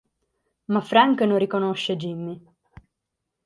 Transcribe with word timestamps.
Ma 0.73 0.81
Frank 0.81 1.21
non 1.21 1.37
riconosce 1.37 1.95
Jimmy. 1.95 2.43